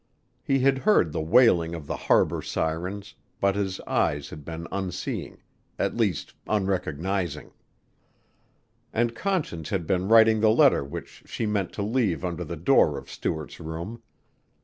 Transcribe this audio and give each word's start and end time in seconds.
He 0.41 0.61
had 0.61 0.79
heard 0.79 1.11
the 1.11 1.21
wailing 1.21 1.75
of 1.75 1.85
the 1.85 1.95
harbor 1.95 2.41
sirens 2.41 3.13
but 3.39 3.55
his 3.55 3.79
eyes 3.81 4.31
had 4.31 4.43
been 4.43 4.67
unseeing 4.71 5.43
at 5.77 5.95
least 5.95 6.33
unrecognizing. 6.47 7.51
And 8.91 9.13
Conscience 9.13 9.69
had 9.69 9.85
been 9.85 10.07
writing 10.07 10.39
the 10.41 10.49
letter 10.49 10.83
which 10.83 11.21
she 11.27 11.45
meant 11.45 11.71
to 11.73 11.83
leave 11.83 12.25
under 12.25 12.43
the 12.43 12.57
door 12.57 12.97
of 12.97 13.11
Stuart's 13.11 13.59
room. 13.59 14.01